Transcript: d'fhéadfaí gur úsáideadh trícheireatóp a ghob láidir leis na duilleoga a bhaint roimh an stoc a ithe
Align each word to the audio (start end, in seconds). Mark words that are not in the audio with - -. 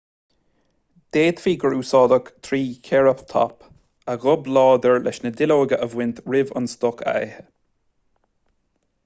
d'fhéadfaí 1.17 1.51
gur 1.63 1.75
úsáideadh 1.79 2.31
trícheireatóp 2.47 3.67
a 4.15 4.17
ghob 4.25 4.51
láidir 4.57 4.99
leis 5.05 5.21
na 5.27 5.35
duilleoga 5.43 5.81
a 5.89 5.91
bhaint 5.95 6.25
roimh 6.33 6.57
an 6.63 6.71
stoc 6.75 7.07
a 7.15 7.17
ithe 7.29 7.47